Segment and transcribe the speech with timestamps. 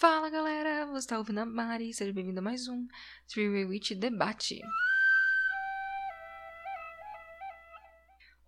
[0.00, 2.88] Fala galera, você está ouvindo a Mari, seja bem-vindo a mais um
[3.28, 4.62] Three Witch Debate.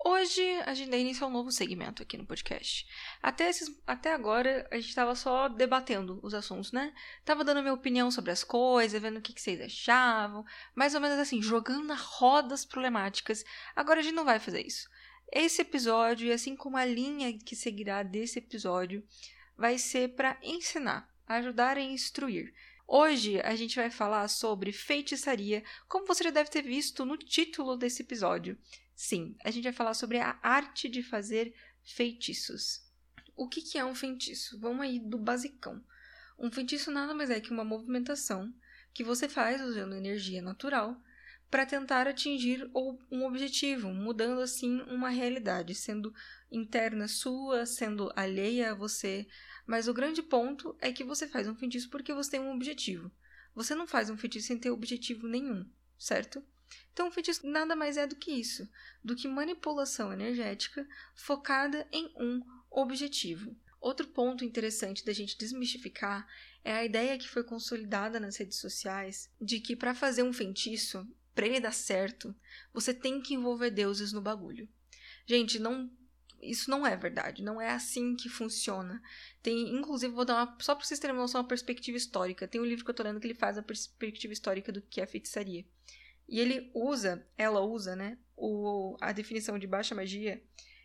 [0.02, 2.86] Hoje a gente iniciar um novo segmento aqui no podcast.
[3.22, 6.94] Até, esses, até agora a gente estava só debatendo os assuntos, né?
[7.22, 11.02] Tava dando minha opinião sobre as coisas, vendo o que, que vocês achavam, mais ou
[11.02, 13.44] menos assim, jogando na roda as problemáticas.
[13.76, 14.88] Agora a gente não vai fazer isso.
[15.30, 19.06] Esse episódio, assim como a linha que seguirá desse episódio,
[19.54, 22.52] vai ser para ensinar ajudar a instruir.
[22.86, 27.76] Hoje a gente vai falar sobre feitiçaria, como você já deve ter visto no título
[27.76, 28.58] desse episódio.
[28.94, 32.82] Sim, a gente vai falar sobre a arte de fazer feitiços.
[33.34, 34.58] O que, que é um feitiço?
[34.60, 35.82] Vamos aí do basicão.
[36.38, 38.52] Um feitiço nada mais é que uma movimentação
[38.92, 41.00] que você faz usando energia natural
[41.50, 42.70] para tentar atingir
[43.10, 46.14] um objetivo, mudando assim uma realidade, sendo
[46.50, 49.26] interna sua, sendo alheia a você,
[49.66, 53.10] mas o grande ponto é que você faz um feitiço porque você tem um objetivo.
[53.54, 56.42] Você não faz um feitiço sem ter objetivo nenhum, certo?
[56.92, 58.68] Então, um feitiço nada mais é do que isso,
[59.04, 63.56] do que manipulação energética focada em um objetivo.
[63.80, 66.26] Outro ponto interessante da gente desmistificar
[66.64, 71.06] é a ideia que foi consolidada nas redes sociais de que para fazer um feitiço,
[71.34, 72.34] para ele dar certo,
[72.72, 74.68] você tem que envolver deuses no bagulho.
[75.26, 75.90] Gente, não
[76.42, 79.00] isso não é verdade, não é assim que funciona.
[79.42, 82.48] Tem, inclusive, vou dar uma, só para vocês terem uma noção, uma perspectiva histórica.
[82.48, 85.00] Tem um livro que eu tô lendo que ele faz a perspectiva histórica do que
[85.00, 85.64] é feitiçaria.
[86.28, 90.42] E ele usa, ela usa, né, o, a definição de baixa magia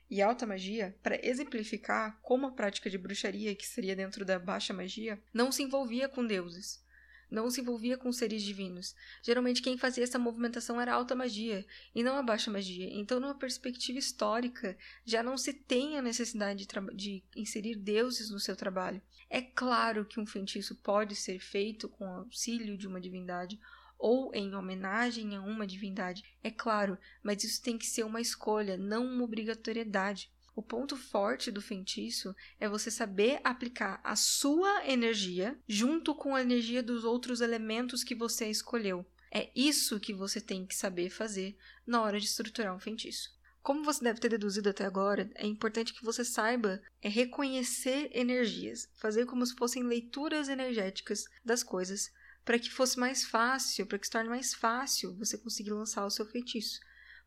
[0.09, 4.73] e alta magia para exemplificar como a prática de bruxaria, que seria dentro da baixa
[4.73, 6.85] magia, não se envolvia com deuses
[7.29, 8.95] não se envolvia com seres divinos.
[9.21, 12.89] Geralmente quem fazia essa movimentação era a alta magia e não a baixa magia.
[12.91, 18.39] Então, numa perspectiva histórica, já não se tem a necessidade de, de inserir deuses no
[18.39, 19.01] seu trabalho.
[19.29, 23.59] É claro que um feitiço pode ser feito com auxílio de uma divindade
[23.97, 28.77] ou em homenagem a uma divindade, é claro, mas isso tem que ser uma escolha,
[28.77, 30.31] não uma obrigatoriedade.
[30.57, 36.41] O ponto forte do feitiço é você saber aplicar a sua energia junto com a
[36.41, 39.05] energia dos outros elementos que você escolheu.
[39.31, 43.37] É isso que você tem que saber fazer na hora de estruturar um feitiço.
[43.61, 48.89] Como você deve ter deduzido até agora, é importante que você saiba é reconhecer energias,
[48.95, 52.11] fazer como se fossem leituras energéticas das coisas,
[52.43, 56.09] para que fosse mais fácil, para que se torne mais fácil você conseguir lançar o
[56.09, 56.79] seu feitiço.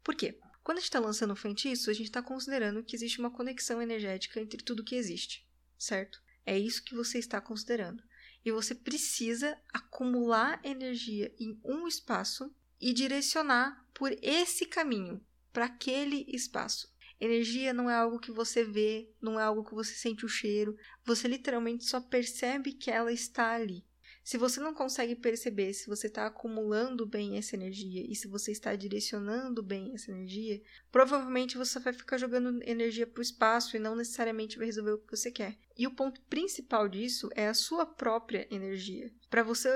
[0.03, 0.37] Por quê?
[0.63, 3.81] Quando a gente está lançando um feitiço, a gente está considerando que existe uma conexão
[3.81, 5.47] energética entre tudo que existe,
[5.79, 6.21] certo?
[6.45, 8.03] É isso que você está considerando.
[8.45, 16.25] E você precisa acumular energia em um espaço e direcionar por esse caminho, para aquele
[16.29, 16.89] espaço.
[17.21, 20.77] Energia não é algo que você vê, não é algo que você sente o cheiro,
[21.05, 23.85] você literalmente só percebe que ela está ali.
[24.31, 28.53] Se você não consegue perceber se você está acumulando bem essa energia e se você
[28.53, 33.81] está direcionando bem essa energia, provavelmente você vai ficar jogando energia para o espaço e
[33.81, 35.59] não necessariamente vai resolver o que você quer.
[35.77, 39.13] E o ponto principal disso é a sua própria energia.
[39.29, 39.69] Para você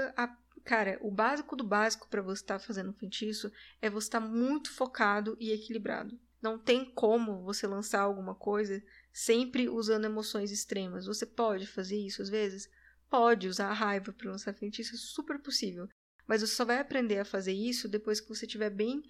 [0.65, 3.51] Cara, o básico do básico para você estar tá fazendo um feitiço
[3.83, 6.17] é você estar tá muito focado e equilibrado.
[6.41, 8.81] Não tem como você lançar alguma coisa
[9.13, 11.07] sempre usando emoções extremas.
[11.07, 12.71] Você pode fazer isso às vezes?
[13.15, 15.89] Pode usar a raiva para lançar feitiço, é super possível.
[16.27, 19.05] Mas você só vai aprender a fazer isso depois que você estiver bem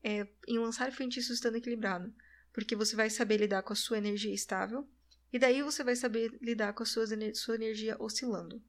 [0.00, 2.14] é, em lançar feitiços estando equilibrado.
[2.52, 4.88] Porque você vai saber lidar com a sua energia estável,
[5.32, 7.04] e daí você vai saber lidar com a sua,
[7.34, 8.62] sua energia oscilando.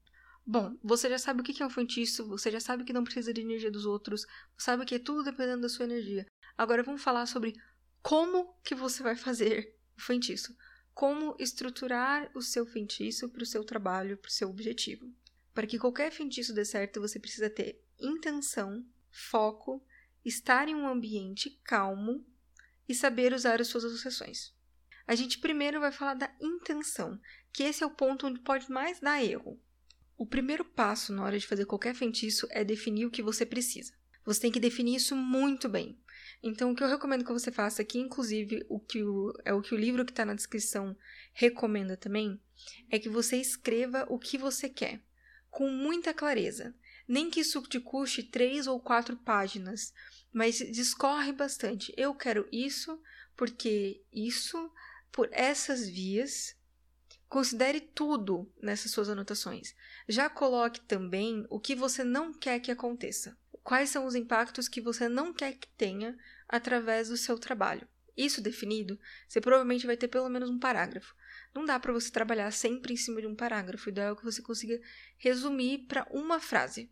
[0.44, 3.32] Bom, você já sabe o que é um feitiço, você já sabe que não precisa
[3.32, 4.26] de energia dos outros,
[4.58, 6.26] sabe que é tudo dependendo da sua energia.
[6.58, 7.54] Agora vamos falar sobre
[8.02, 10.52] como que você vai fazer o feitiço
[10.94, 15.12] como estruturar o seu feitiço para o seu trabalho, para o seu objetivo.
[15.54, 19.84] Para que qualquer feitiço dê certo, você precisa ter intenção, foco,
[20.24, 22.24] estar em um ambiente calmo
[22.88, 24.52] e saber usar as suas associações.
[25.06, 27.20] A gente primeiro vai falar da intenção,
[27.52, 29.60] que esse é o ponto onde pode mais dar erro.
[30.16, 33.92] O primeiro passo na hora de fazer qualquer feitiço é definir o que você precisa.
[34.24, 35.98] Você tem que definir isso muito bem.
[36.42, 39.60] Então, o que eu recomendo que você faça aqui, inclusive o que o, é o
[39.60, 40.96] que o livro que está na descrição
[41.34, 42.40] recomenda também,
[42.90, 45.02] é que você escreva o que você quer,
[45.50, 46.74] com muita clareza.
[47.06, 49.92] Nem que isso te custe três ou quatro páginas,
[50.32, 51.92] mas discorre bastante.
[51.96, 52.98] Eu quero isso,
[53.36, 54.72] porque isso,
[55.12, 56.56] por essas vias.
[57.28, 59.74] Considere tudo nessas suas anotações.
[60.08, 64.80] Já coloque também o que você não quer que aconteça quais são os impactos que
[64.80, 66.16] você não quer que tenha
[66.48, 67.86] através do seu trabalho.
[68.16, 71.14] Isso definido, você provavelmente vai ter pelo menos um parágrafo.
[71.54, 73.86] Não dá para você trabalhar sempre em cima de um parágrafo.
[73.86, 74.80] O ideal é que você consiga
[75.16, 76.90] resumir para uma frase.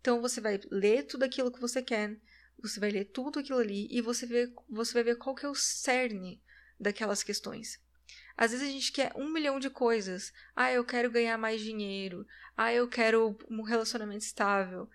[0.00, 2.18] Então você vai ler tudo aquilo que você quer,
[2.58, 5.48] você vai ler tudo aquilo ali e você, vê, você vai ver qual que é
[5.48, 6.42] o cerne
[6.78, 7.78] daquelas questões.
[8.36, 10.32] Às vezes a gente quer um milhão de coisas.
[10.56, 12.26] Ah, eu quero ganhar mais dinheiro.
[12.56, 14.88] Ah, eu quero um relacionamento estável.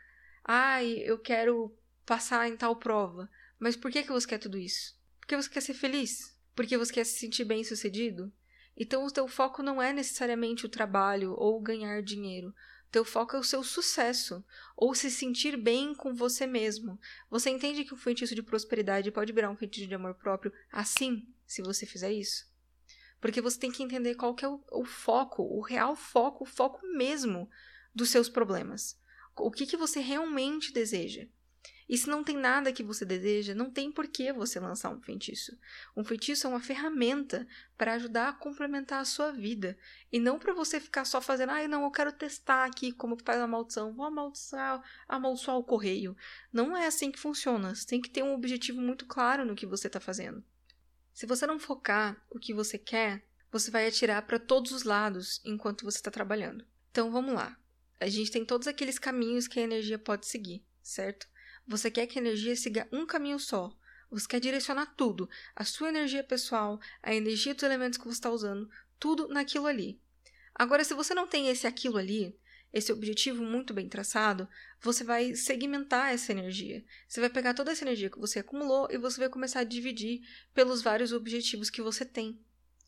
[0.48, 1.76] Ah, eu quero
[2.06, 3.28] passar em tal prova.
[3.58, 4.96] Mas por que, que você quer tudo isso?
[5.20, 6.38] Porque você quer ser feliz?
[6.56, 8.32] Porque você quer se sentir bem sucedido?
[8.78, 12.50] Então o teu foco não é necessariamente o trabalho ou ganhar dinheiro.
[12.50, 14.46] O teu foco é o seu sucesso
[14.78, 17.00] ou se sentir bem com você mesmo.
[17.28, 21.28] Você entende que um feitiço de prosperidade pode virar um feitiço de amor próprio assim,
[21.48, 22.46] se você fizer isso?
[23.20, 26.48] Porque você tem que entender qual que é o, o foco, o real foco, o
[26.48, 27.50] foco mesmo
[27.96, 29.04] dos seus problemas.
[29.36, 31.28] O que, que você realmente deseja.
[31.88, 35.00] E se não tem nada que você deseja, não tem por que você lançar um
[35.00, 35.56] feitiço.
[35.96, 37.48] Um feitiço é uma ferramenta
[37.78, 39.78] para ajudar a complementar a sua vida.
[40.12, 43.18] E não para você ficar só fazendo, ai, ah, não, eu quero testar aqui como
[43.24, 46.18] faz a maldição, vou amaldiçoar, amaldiçoar o correio.
[46.52, 47.76] Não é assim que funciona.
[47.76, 50.44] Você tem que ter um objetivo muito claro no que você está fazendo.
[51.14, 55.40] Se você não focar o que você quer, você vai atirar para todos os lados
[55.46, 56.66] enquanto você está trabalhando.
[56.90, 57.58] Então vamos lá.
[58.00, 61.28] A gente tem todos aqueles caminhos que a energia pode seguir, certo?
[61.68, 63.76] Você quer que a energia siga um caminho só.
[64.12, 68.30] Você quer direcionar tudo, a sua energia pessoal, a energia dos elementos que você está
[68.30, 68.70] usando,
[69.00, 70.00] tudo naquilo ali.
[70.54, 72.38] Agora, se você não tem esse aquilo ali,
[72.72, 74.48] esse objetivo muito bem traçado,
[74.82, 76.84] você vai segmentar essa energia.
[77.08, 80.22] Você vai pegar toda essa energia que você acumulou e você vai começar a dividir
[80.54, 82.40] pelos vários objetivos que você tem,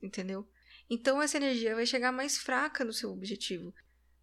[0.02, 0.48] entendeu?
[0.90, 3.74] Então essa energia vai chegar mais fraca no seu objetivo.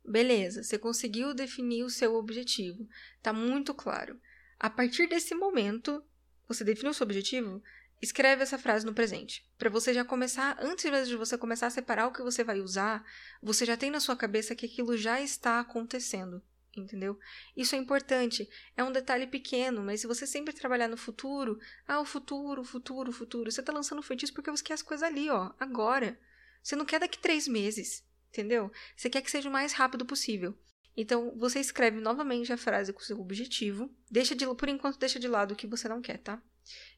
[0.04, 2.86] Beleza, você conseguiu definir o seu objetivo,
[3.22, 4.20] tá muito claro.
[4.58, 6.04] A partir desse momento,
[6.46, 7.62] você definiu o seu objetivo,
[8.04, 9.42] Escreve essa frase no presente.
[9.56, 13.02] Para você já começar, antes de você começar a separar o que você vai usar,
[13.42, 16.42] você já tem na sua cabeça que aquilo já está acontecendo.
[16.76, 17.18] Entendeu?
[17.56, 18.46] Isso é importante.
[18.76, 21.58] É um detalhe pequeno, mas se você sempre trabalhar no futuro,
[21.88, 24.82] ah, o futuro, o futuro, o futuro, você está lançando feitiço porque você quer as
[24.82, 26.18] coisas ali, ó, agora.
[26.62, 28.04] Você não quer daqui três meses,
[28.34, 28.70] entendeu?
[28.96, 30.56] Você quer que seja o mais rápido possível.
[30.96, 33.90] Então, você escreve novamente a frase com o seu objetivo.
[34.10, 36.40] Deixa de, por enquanto, deixa de lado o que você não quer, tá?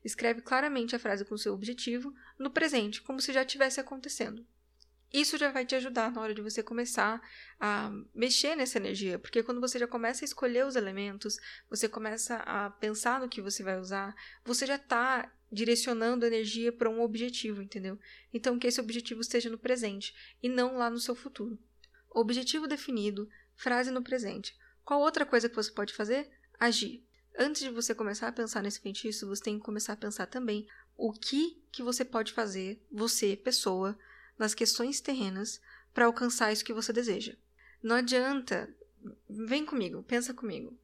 [0.04, 4.46] Escreve claramente a frase com seu objetivo no presente, como se já estivesse acontecendo.
[5.12, 7.22] Isso já vai te ajudar na hora de você começar
[7.60, 11.38] a mexer nessa energia, porque quando você já começa a escolher os elementos,
[11.70, 16.90] você começa a pensar no que você vai usar, você já está direcionando energia para
[16.90, 17.98] um objetivo, entendeu?
[18.32, 21.58] Então que esse objetivo esteja no presente e não lá no seu futuro.
[22.10, 24.56] Objetivo definido, frase no presente.
[24.84, 26.30] Qual outra coisa que você pode fazer?
[26.58, 27.04] Agir.
[27.38, 30.66] Antes de você começar a pensar nesse feitiço, você tem que começar a pensar também
[30.96, 33.98] o que que você pode fazer, você, pessoa,
[34.38, 35.60] nas questões terrenas
[35.92, 37.36] para alcançar isso que você deseja.
[37.82, 38.74] Não adianta,
[39.28, 40.78] vem comigo, pensa comigo.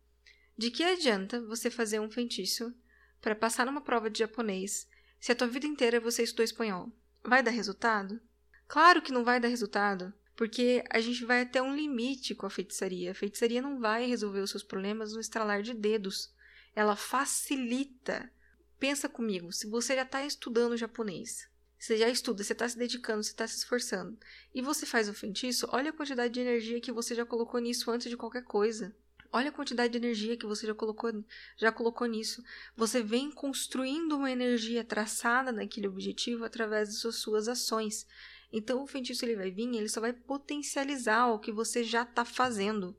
[0.57, 2.75] De que adianta você fazer um feitiço
[3.23, 4.87] para passar numa prova de japonês
[5.19, 6.93] se a tua vida inteira você estudou espanhol?
[7.25, 8.21] Vai dar resultado?
[8.69, 12.51] Claro que não vai dar resultado, porque a gente vai até um limite com a
[12.51, 13.13] feitiçaria.
[13.13, 16.35] A feitiçaria não vai resolver os seus problemas no estralar de dedos
[16.75, 18.31] ela facilita.
[18.79, 21.49] Pensa comigo, se você já está estudando japonês,
[21.79, 24.19] você já estuda, você está se dedicando, você está se esforçando,
[24.55, 27.91] e você faz o feitiço, olha a quantidade de energia que você já colocou nisso
[27.91, 28.95] antes de qualquer coisa.
[29.33, 31.25] Olha a quantidade de energia que você já colocou,
[31.57, 32.45] já colocou nisso.
[32.77, 38.07] Você vem construindo uma energia traçada naquele objetivo através das suas ações.
[38.53, 42.25] Então o feitiço ele vai vir, ele só vai potencializar o que você já está
[42.25, 42.95] fazendo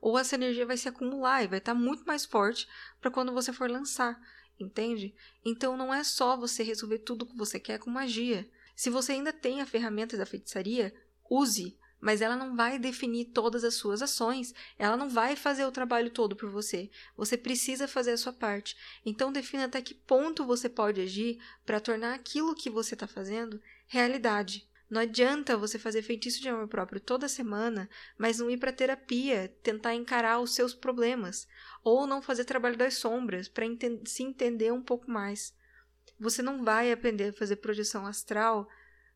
[0.00, 2.68] ou essa energia vai se acumular e vai estar tá muito mais forte
[3.00, 4.20] para quando você for lançar,
[4.58, 5.14] entende?
[5.44, 8.48] Então não é só você resolver tudo o que você quer com magia.
[8.74, 10.94] Se você ainda tem a ferramenta da feitiçaria,
[11.30, 15.72] use, mas ela não vai definir todas as suas ações, ela não vai fazer o
[15.72, 16.90] trabalho todo por você.
[17.16, 18.76] Você precisa fazer a sua parte.
[19.04, 23.60] Então defina até que ponto você pode agir para tornar aquilo que você está fazendo
[23.86, 24.68] realidade.
[24.88, 29.52] Não adianta você fazer feitiço de amor próprio toda semana, mas não ir para terapia,
[29.62, 31.48] tentar encarar os seus problemas,
[31.82, 35.52] ou não fazer trabalho das sombras para enten se entender um pouco mais.
[36.20, 38.68] Você não vai aprender a fazer projeção astral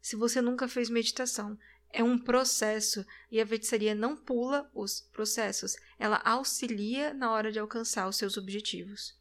[0.03, 1.57] se você nunca fez meditação.
[1.93, 7.59] É um processo e a feitiçaria não pula os processos, ela auxilia na hora de
[7.59, 9.19] alcançar os seus objetivos.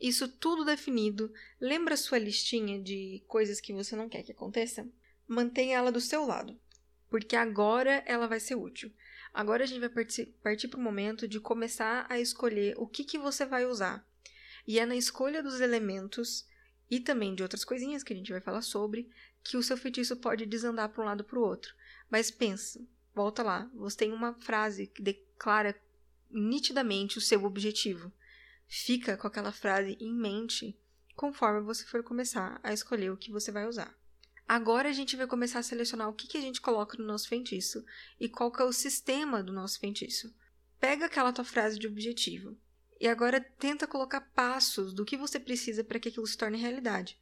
[0.00, 4.88] Isso tudo definido, lembra sua listinha de coisas que você não quer que aconteça?
[5.30, 6.58] mantenha ela do seu lado,
[7.08, 8.92] porque agora ela vai ser útil.
[9.32, 9.88] Agora a gente vai
[10.42, 14.04] partir para o momento de começar a escolher o que, que você vai usar.
[14.66, 16.48] E é na escolha dos elementos
[16.90, 19.08] e também de outras coisinhas que a gente vai falar sobre
[19.44, 21.72] que o seu feitiço pode desandar para um lado para o outro.
[22.10, 25.80] Mas pensa, volta lá, você tem uma frase que declara
[26.30, 28.12] nitidamente o seu objetivo.
[28.66, 30.78] Fica com aquela frase em mente
[31.14, 33.94] conforme você for começar a escolher o que você vai usar.
[34.48, 37.28] Agora a gente vai começar a selecionar o que, que a gente coloca no nosso
[37.28, 37.84] feitiço
[38.18, 40.34] e qual que é o sistema do nosso feitiço.
[40.80, 42.56] Pega aquela tua frase de objetivo
[43.00, 47.16] e agora tenta colocar passos do que você precisa para que aquilo se torne realidade.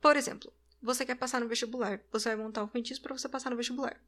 [0.00, 3.50] Por exemplo, você quer passar no vestibular, você vai montar um feitiço para você passar
[3.50, 4.00] no vestibular.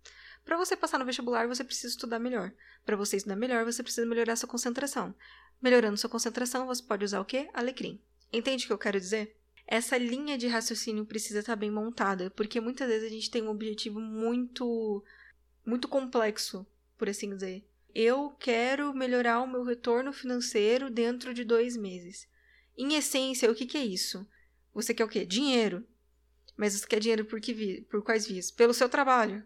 [0.44, 2.52] Para você passar no vestibular, você precisa estudar melhor.
[2.84, 5.14] Para você estudar melhor, você precisa melhorar sua concentração.
[5.60, 7.50] Melhorando sua concentração, você pode usar o quê?
[7.52, 8.00] Alecrim.
[8.32, 9.36] Entende o que eu quero dizer?
[9.66, 13.50] Essa linha de raciocínio precisa estar bem montada, porque muitas vezes a gente tem um
[13.50, 15.04] objetivo muito
[15.64, 17.64] muito complexo, por assim dizer.
[17.94, 22.28] Eu quero melhorar o meu retorno financeiro dentro de dois meses.
[22.76, 24.26] Em essência, o que, que é isso?
[24.72, 25.24] Você quer o quê?
[25.26, 25.86] Dinheiro.
[26.60, 28.50] Mas você quer dinheiro por, que vi por quais vias?
[28.50, 29.42] Pelo seu trabalho.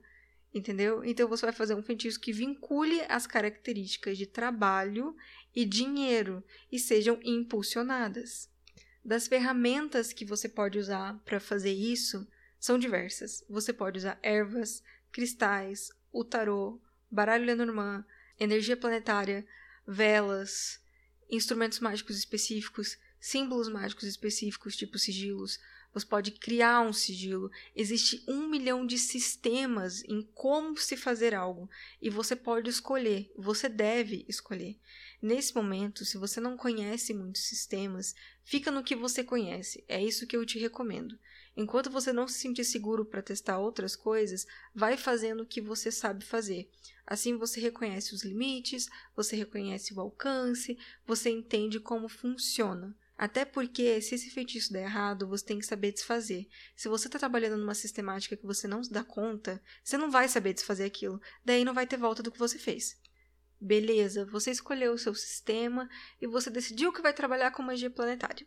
[0.53, 1.05] Entendeu?
[1.05, 5.15] Então você vai fazer um feitiço que vincule as características de trabalho
[5.55, 6.43] e dinheiro
[6.73, 8.51] e sejam impulsionadas.
[9.05, 12.27] Das ferramentas que você pode usar para fazer isso
[12.59, 13.45] são diversas.
[13.49, 18.05] Você pode usar ervas, cristais, o tarô, baralho Lenormand,
[18.41, 19.47] energia planetária,
[19.87, 20.81] velas,
[21.31, 25.61] instrumentos mágicos específicos, símbolos mágicos específicos, tipo sigilos,
[25.95, 27.51] você pode criar um sigilo.
[27.75, 31.71] Existe um milhão de sistemas em como se fazer algo
[32.03, 34.77] e você pode escolher, você deve escolher.
[35.23, 39.85] Nesse momento, se você não conhece muitos sistemas, fica no que você conhece.
[39.89, 41.17] É isso que eu te recomendo.
[41.57, 45.93] Enquanto você não se sentir seguro para testar outras coisas, vai fazendo o que você
[45.93, 46.69] sabe fazer.
[47.07, 52.97] Assim você reconhece os limites, você reconhece o alcance, você entende como funciona.
[53.17, 56.49] Até porque, se esse feitiço der errado, você tem que saber desfazer.
[56.75, 60.29] Se você está trabalhando numa sistemática que você não se dá conta, você não vai
[60.29, 61.21] saber desfazer aquilo.
[61.45, 63.01] Daí não vai ter volta do que você fez.
[63.61, 65.89] Beleza, você escolheu o seu sistema
[66.21, 68.47] e você decidiu que vai trabalhar com magia planetária.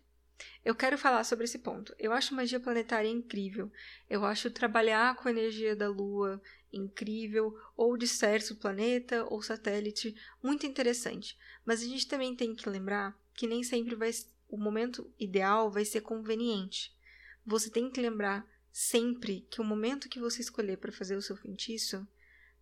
[0.64, 1.96] Eu quero falar sobre esse ponto.
[1.98, 3.72] Eu acho magia planetária incrível.
[4.10, 10.16] Eu acho trabalhar com a energia da Lua incrível, ou de certo planeta ou satélite,
[10.44, 11.38] muito interessante.
[11.66, 14.12] Mas a gente também tem que lembrar que nem sempre vai
[14.50, 16.96] o momento ideal vai ser conveniente.
[17.46, 21.36] Você tem que lembrar sempre que o momento que você escolher para fazer o seu
[21.36, 22.08] feitiço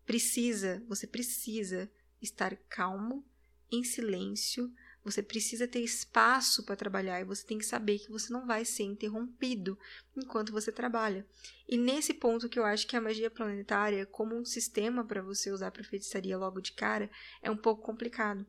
[0.05, 1.89] precisa, você precisa
[2.21, 3.25] estar calmo,
[3.71, 4.71] em silêncio,
[5.03, 8.65] você precisa ter espaço para trabalhar e você tem que saber que você não vai
[8.65, 9.77] ser interrompido
[10.15, 11.25] enquanto você trabalha.
[11.67, 15.51] E nesse ponto que eu acho que a magia planetária, como um sistema para você
[15.51, 17.09] usar para feitiçaria logo de cara,
[17.41, 18.45] é um pouco complicado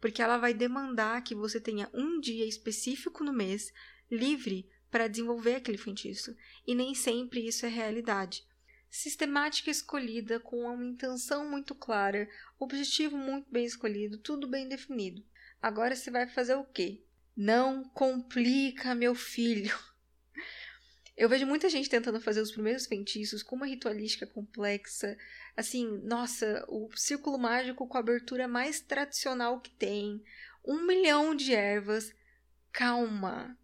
[0.00, 3.72] porque ela vai demandar que você tenha um dia específico no mês
[4.10, 8.46] livre para desenvolver aquele feitiço, e nem sempre isso é realidade.
[8.88, 12.28] Sistemática escolhida com uma intenção muito clara,
[12.58, 15.24] objetivo muito bem escolhido, tudo bem definido.
[15.60, 17.02] Agora você vai fazer o quê?
[17.36, 19.76] Não complica, meu filho.
[21.16, 25.16] Eu vejo muita gente tentando fazer os primeiros feitiços com uma ritualística complexa.
[25.56, 30.22] Assim, nossa, o círculo mágico com a abertura mais tradicional que tem.
[30.64, 32.12] Um milhão de ervas.
[32.70, 33.56] Calma.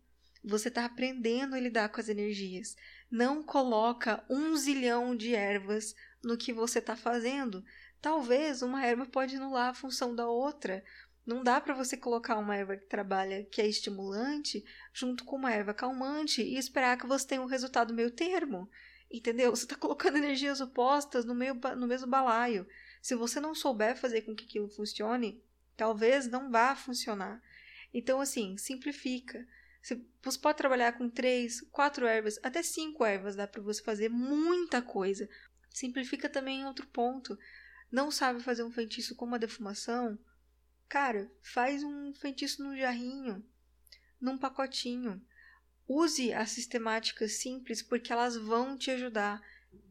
[0.43, 2.77] Você está aprendendo a lidar com as energias.
[3.11, 5.95] Não coloca um zilhão de ervas
[6.25, 7.63] no que você está fazendo.
[8.01, 10.83] Talvez uma erva pode anular a função da outra.
[11.25, 15.53] Não dá para você colocar uma erva que trabalha, que é estimulante, junto com uma
[15.53, 18.69] erva calmante e esperar que você tenha um resultado meio termo.
[19.13, 19.55] Entendeu?
[19.55, 22.67] Você está colocando energias opostas no, meio, no mesmo balaio.
[23.03, 25.45] Se você não souber fazer com que aquilo funcione,
[25.77, 27.43] talvez não vá funcionar.
[27.93, 29.47] Então, assim, simplifica.
[29.83, 34.81] Você pode trabalhar com três, quatro ervas, até cinco ervas dá para você fazer muita
[34.81, 35.29] coisa.
[35.71, 37.39] Simplifica também outro ponto.
[37.91, 40.19] Não sabe fazer um feitiço com uma defumação?
[40.89, 43.45] Cara, faz um feitiço num jarrinho,
[44.21, 45.21] num pacotinho.
[45.89, 49.43] Use as sistemáticas simples porque elas vão te ajudar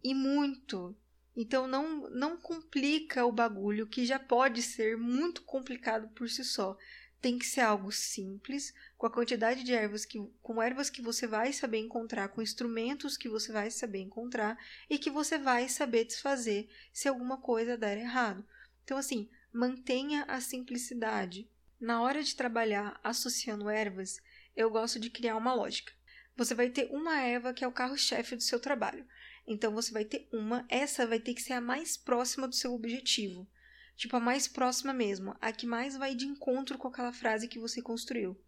[0.04, 0.96] e muito.
[1.36, 6.78] Então não não complica o bagulho que já pode ser muito complicado por si só.
[7.22, 11.28] Tem que ser algo simples, com a quantidade de ervas que com ervas que você
[11.28, 14.58] vai saber encontrar, com instrumentos que você vai saber encontrar
[14.90, 18.44] e que você vai saber desfazer se alguma coisa der errado.
[18.84, 21.48] Então assim, mantenha a simplicidade.
[21.80, 24.22] Na hora de trabalhar associando ervas,
[24.56, 25.94] eu gosto de criar uma lógica.
[26.36, 29.06] Você vai ter uma erva que é o carro-chefe do seu trabalho.
[29.48, 32.74] Então você vai ter uma, essa vai ter que ser a mais próxima do seu
[32.74, 33.48] objetivo.
[33.96, 37.60] Tipo, a mais próxima mesmo, a que mais vai de encontro com aquela frase que
[37.60, 38.40] você construiu.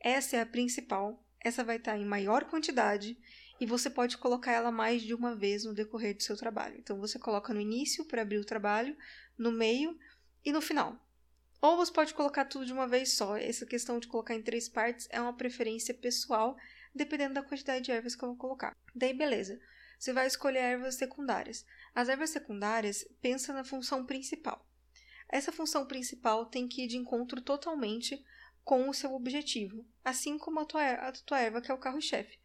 [0.00, 3.18] Essa é a principal, essa vai estar em maior quantidade
[3.60, 6.76] e você pode colocar ela mais de uma vez no decorrer do seu trabalho.
[6.78, 8.96] Então você coloca no início para abrir o trabalho,
[9.36, 9.98] no meio
[10.44, 10.98] e no final.
[11.64, 13.38] Ou você pode colocar tudo de uma vez só.
[13.38, 16.58] Essa questão de colocar em três partes é uma preferência pessoal,
[16.94, 18.76] dependendo da quantidade de ervas que eu vou colocar.
[18.94, 19.58] Daí, beleza.
[19.98, 21.64] Você vai escolher ervas secundárias.
[21.94, 24.62] As ervas secundárias pensa na função principal.
[25.26, 28.22] Essa função principal tem que ir de encontro totalmente
[28.62, 32.38] com o seu objetivo, assim como a tua, a tua erva, que é o carro-chefe.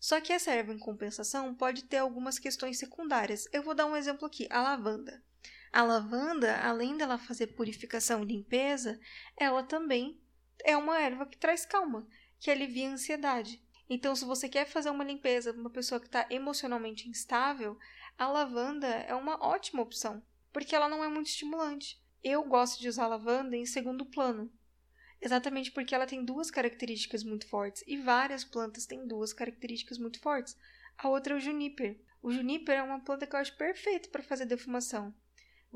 [0.00, 3.46] Só que essa erva, em compensação, pode ter algumas questões secundárias.
[3.52, 5.22] Eu vou dar um exemplo aqui: a lavanda.
[5.72, 8.98] A lavanda, além dela fazer purificação e limpeza,
[9.36, 10.20] ela também
[10.64, 12.06] é uma erva que traz calma,
[12.38, 13.62] que alivia a ansiedade.
[13.88, 17.78] Então, se você quer fazer uma limpeza para uma pessoa que está emocionalmente instável,
[18.18, 22.02] a lavanda é uma ótima opção, porque ela não é muito estimulante.
[22.22, 24.50] Eu gosto de usar lavanda em segundo plano,
[25.20, 30.18] exatamente porque ela tem duas características muito fortes e várias plantas têm duas características muito
[30.20, 30.56] fortes.
[30.98, 32.00] A outra é o juniper.
[32.22, 35.14] O juniper é uma planta que eu acho perfeita para fazer defumação.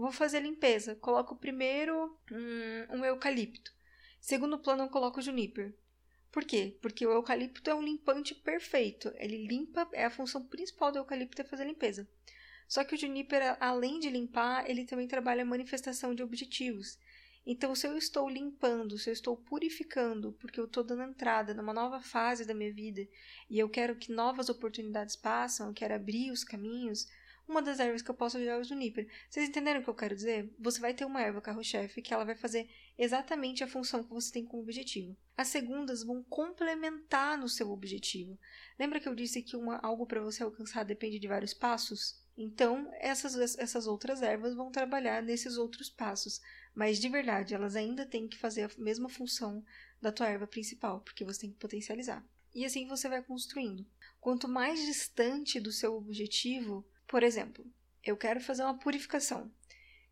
[0.01, 3.71] Vou fazer limpeza, coloco primeiro um, um eucalipto.
[4.19, 5.75] Segundo plano, eu coloco o juniper.
[6.33, 6.79] Por quê?
[6.81, 9.13] Porque o eucalipto é um limpante perfeito.
[9.17, 12.09] Ele limpa, é a função principal do eucalipto é fazer limpeza.
[12.67, 16.99] Só que o juniper, além de limpar, ele também trabalha a manifestação de objetivos.
[17.45, 21.75] Então, se eu estou limpando, se eu estou purificando, porque eu estou dando entrada numa
[21.75, 23.07] nova fase da minha vida
[23.51, 27.07] e eu quero que novas oportunidades passem, eu quero abrir os caminhos,
[27.51, 29.09] uma das ervas que eu posso usar é o juniper.
[29.29, 30.49] Vocês entenderam o que eu quero dizer?
[30.59, 34.33] Você vai ter uma erva carro-chefe que ela vai fazer exatamente a função que você
[34.33, 35.17] tem como objetivo.
[35.37, 38.39] As segundas vão complementar no seu objetivo.
[38.79, 42.21] Lembra que eu disse que uma, algo para você alcançar depende de vários passos?
[42.39, 46.41] Então, essas, essas outras ervas vão trabalhar nesses outros passos.
[46.75, 49.65] Mas de verdade, elas ainda têm que fazer a mesma função
[50.01, 52.25] da tua erva principal, porque você tem que potencializar.
[52.55, 53.87] E assim você vai construindo.
[54.21, 57.67] Quanto mais distante do seu objetivo, por exemplo,
[58.05, 59.53] eu quero fazer uma purificação.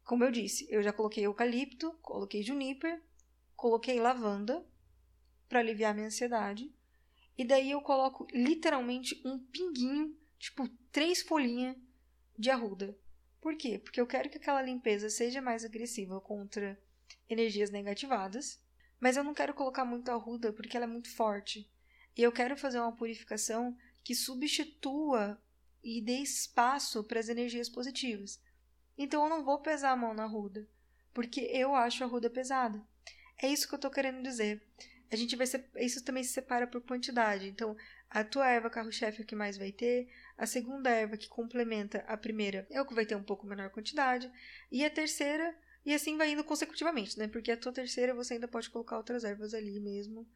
[0.03, 3.01] Como eu disse, eu já coloquei eucalipto, coloquei juniper,
[3.55, 4.67] coloquei lavanda
[5.49, 6.75] para aliviar minha ansiedade.
[7.37, 11.77] E daí eu coloco literalmente um pinguinho, tipo três folhinhas
[12.37, 12.99] de arruda.
[13.41, 13.79] Por quê?
[13.79, 16.77] Porque eu quero que aquela limpeza seja mais agressiva contra
[17.31, 18.61] energias negativadas,
[18.99, 21.71] mas eu não quero colocar muito arruda porque ela é muito forte.
[22.17, 25.41] E eu quero fazer uma purificação que substitua
[25.83, 28.41] e dê espaço para as energias positivas.
[28.97, 30.67] Então eu não vou pesar a mão na arruda,
[31.15, 32.83] porque eu acho a arruda pesada.
[33.41, 34.63] É isso que eu estou querendo dizer.
[35.11, 37.49] A gente vai ser, isso também se separa por quantidade.
[37.49, 37.77] Então,
[38.11, 41.99] a tua erva carro-chefe é o que mais vai ter, a segunda erva que complementa
[42.07, 44.31] a primeira é o que vai ter um pouco menor quantidade,
[44.73, 47.29] e a terceira, e assim vai indo consecutivamente, né?
[47.29, 50.27] Porque a tua terceira você ainda pode colocar outras ervas ali mesmo,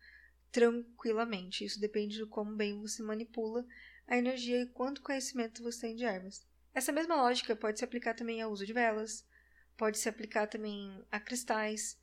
[0.50, 1.64] tranquilamente.
[1.64, 3.64] Isso depende de como bem você manipula
[4.12, 6.46] a energia e quanto conhecimento você tem de ervas.
[6.74, 9.26] Essa mesma lógica pode se aplicar também ao uso de velas,
[9.74, 11.98] pode se aplicar também a cristais,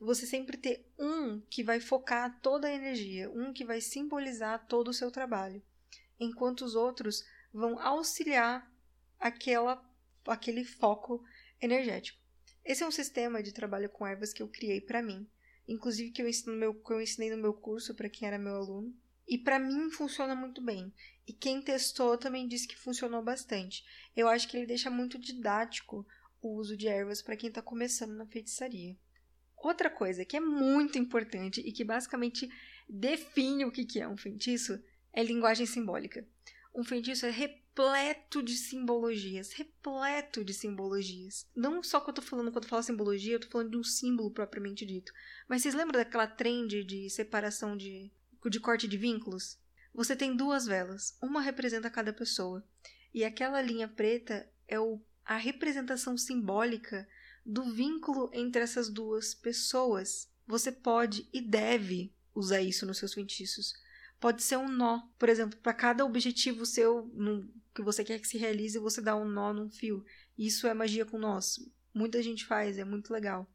[0.00, 4.88] você sempre ter um que vai focar toda a energia, um que vai simbolizar todo
[4.88, 5.62] o seu trabalho,
[6.18, 8.68] enquanto os outros vão auxiliar
[9.20, 9.80] aquela,
[10.26, 11.24] aquele foco
[11.60, 12.18] energético.
[12.64, 15.30] Esse é um sistema de trabalho com ervas que eu criei para mim,
[15.68, 18.56] inclusive que eu, ensino meu, que eu ensinei no meu curso para quem era meu
[18.56, 18.92] aluno,
[19.26, 20.92] e para mim funciona muito bem.
[21.26, 23.84] E quem testou também disse que funcionou bastante.
[24.16, 26.06] Eu acho que ele deixa muito didático
[26.40, 28.96] o uso de ervas para quem está começando na feitiçaria.
[29.56, 32.50] Outra coisa que é muito importante e que basicamente
[32.88, 34.82] define o que é um feitiço
[35.12, 36.26] é linguagem simbólica.
[36.74, 41.46] Um feitiço é repleto de simbologias, repleto de simbologias.
[41.54, 43.84] Não só que eu tô falando, quando eu falo simbologia, eu tô falando de um
[43.84, 45.12] símbolo propriamente dito.
[45.46, 48.10] Mas vocês lembram daquela trend de separação de,
[48.50, 49.58] de corte de vínculos?
[49.94, 52.64] Você tem duas velas, uma representa cada pessoa.
[53.12, 57.06] E aquela linha preta é o, a representação simbólica
[57.44, 60.30] do vínculo entre essas duas pessoas.
[60.46, 63.74] Você pode e deve usar isso nos seus feitiços.
[64.18, 67.10] Pode ser um nó, por exemplo, para cada objetivo seu
[67.74, 70.04] que você quer que se realize, você dá um nó num fio.
[70.38, 71.58] Isso é magia com nós.
[71.92, 73.50] Muita gente faz, é muito legal.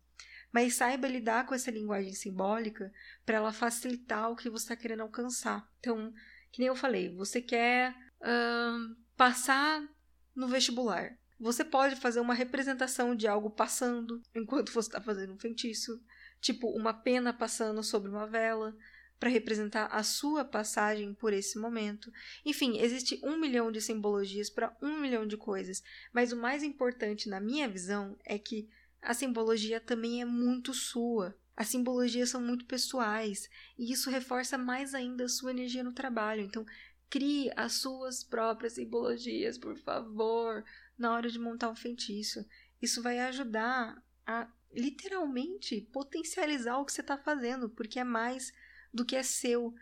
[0.51, 2.91] Mas saiba lidar com essa linguagem simbólica
[3.25, 5.67] para ela facilitar o que você está querendo alcançar.
[5.79, 6.13] Então,
[6.51, 9.87] que nem eu falei, você quer uh, passar
[10.35, 11.17] no vestibular.
[11.39, 16.01] Você pode fazer uma representação de algo passando enquanto você está fazendo um feitiço,
[16.41, 18.75] tipo uma pena passando sobre uma vela,
[19.19, 22.11] para representar a sua passagem por esse momento.
[22.45, 25.81] Enfim, existe um milhão de simbologias para um milhão de coisas,
[26.13, 28.69] mas o mais importante, na minha visão, é que
[29.07, 31.33] a simbologia também é muito sua.
[31.55, 36.41] As simbologias são muito pessoais e isso reforça mais ainda a sua energia no trabalho.
[36.41, 36.65] Então,
[37.09, 40.63] Crie as suas próprias simbologias, por favor,
[40.97, 42.45] na hora de montar um feitiço.
[42.81, 48.51] Isso vai ajudar a literalmente potencializar o que você está fazendo, porque é mais
[48.93, 49.73] do que é seu.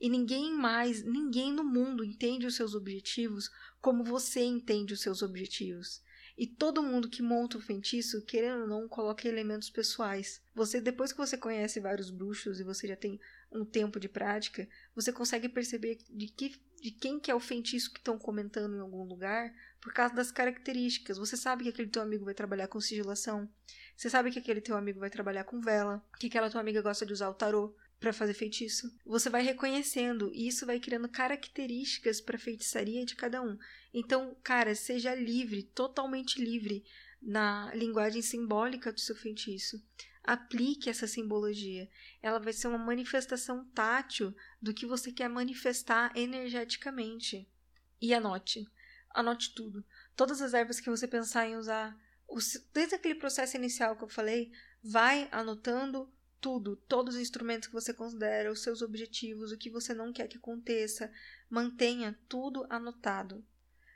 [0.00, 5.20] E ninguém mais, ninguém no mundo entende os seus objetivos como você entende os seus
[5.20, 6.00] objetivos.
[6.38, 10.40] E todo mundo que monta o feitiço, querendo ou não, coloca elementos pessoais.
[10.54, 13.18] Você, depois que você conhece vários bruxos e você já tem
[13.50, 17.92] um tempo de prática, você consegue perceber de, que, de quem que é o feitiço
[17.92, 21.18] que estão comentando em algum lugar por causa das características.
[21.18, 23.50] Você sabe que aquele teu amigo vai trabalhar com sigilação.
[23.96, 26.00] Você sabe que aquele teu amigo vai trabalhar com vela.
[26.20, 28.92] Que aquela tua amiga gosta de usar o tarô para fazer feitiço.
[29.04, 33.58] Você vai reconhecendo e isso vai criando características para feitiçaria de cada um.
[33.92, 36.84] Então, cara, seja livre, totalmente livre
[37.20, 39.82] na linguagem simbólica do seu feitiço.
[40.22, 41.88] Aplique essa simbologia.
[42.22, 47.48] Ela vai ser uma manifestação tátil do que você quer manifestar energeticamente.
[48.00, 48.64] E anote.
[49.10, 49.84] Anote tudo.
[50.14, 51.98] Todas as ervas que você pensar em usar,
[52.72, 57.92] desde aquele processo inicial que eu falei, vai anotando tudo, todos os instrumentos que você
[57.92, 61.10] considera, os seus objetivos, o que você não quer que aconteça.
[61.50, 63.44] Mantenha tudo anotado.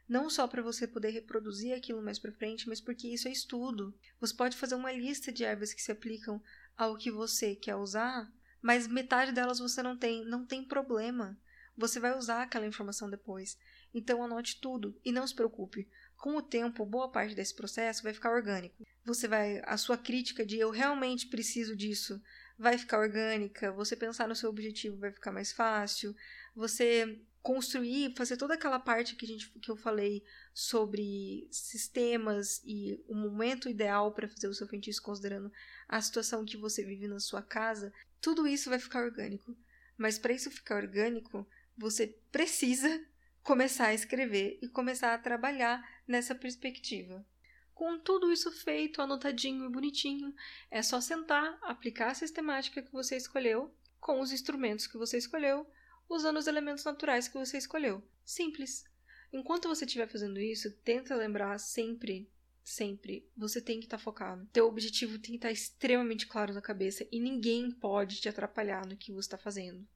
[0.09, 3.95] Não só para você poder reproduzir aquilo mais para frente, mas porque isso é estudo.
[4.21, 6.43] Você pode fazer uma lista de ervas que se aplicam
[6.77, 10.25] ao que você quer usar, mas metade delas você não tem.
[10.25, 11.39] Não tem problema.
[11.77, 13.59] Você vai usar aquela informação depois.
[13.95, 15.89] Então anote tudo e não se preocupe.
[16.23, 18.87] Com o tempo, boa parte desse processo vai ficar orgânico.
[19.05, 22.23] Você vai a sua crítica de eu realmente preciso disso
[22.57, 26.15] vai ficar orgânica, você pensar no seu objetivo vai ficar mais fácil,
[26.55, 30.23] você construir, fazer toda aquela parte que, a gente, que eu falei
[30.55, 35.51] sobre sistemas e o momento ideal para fazer o seu feitiço, considerando
[35.89, 39.57] a situação que você vive na sua casa, tudo isso vai ficar orgânico.
[39.99, 41.45] Mas para isso ficar orgânico,
[41.77, 43.05] você precisa
[43.43, 47.27] começar a escrever e começar a trabalhar nessa perspectiva.
[47.73, 50.35] Com tudo isso feito, anotadinho e bonitinho,
[50.71, 55.67] é só sentar, aplicar a sistemática que você escolheu, com os instrumentos que você escolheu,
[56.09, 58.07] usando os elementos naturais que você escolheu.
[58.27, 58.85] Simples.
[59.33, 62.31] Enquanto você estiver fazendo isso, tenta lembrar sempre,
[62.63, 64.47] sempre, você tem que estar tá focado.
[64.53, 68.87] Teu objetivo tem que estar tá extremamente claro na cabeça e ninguém pode te atrapalhar
[68.87, 69.89] no que você está fazendo.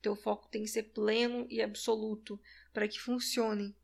[0.00, 2.40] Teu foco tem que ser pleno e absoluto
[2.72, 3.74] para que funcione.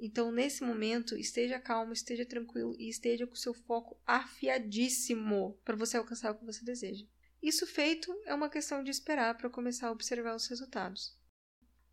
[0.00, 5.96] Então, nesse momento, esteja calmo, esteja tranquilo e esteja com seu foco afiadíssimo para você
[5.96, 7.04] alcançar o que você deseja.
[7.42, 11.16] Isso feito, é uma questão de esperar para começar a observar os resultados.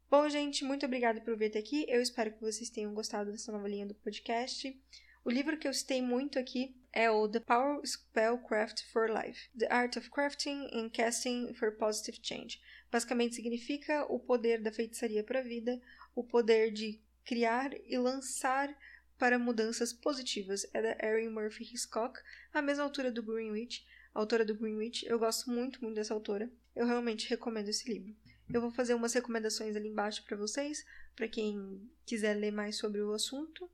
[0.10, 1.86] Bom, gente, muito obrigada por vir até aqui.
[1.88, 4.80] Eu espero que vocês tenham gostado dessa nova linha do podcast.
[5.24, 9.68] O livro que eu citei muito aqui é o The Power Spellcraft for Life: The
[9.72, 12.62] Art of Crafting and Casting for Positive Change.
[12.92, 15.82] Basicamente significa o poder da feitiçaria para a vida,
[16.16, 18.76] o poder de criar e lançar
[19.18, 20.66] para mudanças positivas.
[20.74, 22.20] É da Erin Murphy Hiscock,
[22.54, 25.06] a mesma autora do Greenwich, autora do Greenwich.
[25.06, 26.50] Eu gosto muito, muito dessa autora.
[26.76, 28.16] Eu realmente recomendo esse livro.
[28.54, 30.86] Eu vou fazer umas recomendações ali embaixo para vocês,
[31.16, 33.70] para quem quiser ler mais sobre o assunto.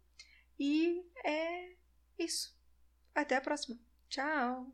[0.58, 1.74] E é
[2.18, 2.56] isso.
[3.14, 3.78] Até a próxima.
[4.08, 4.72] Tchau!